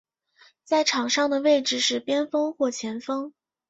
[0.63, 3.33] 在场上的位置是边锋或前锋。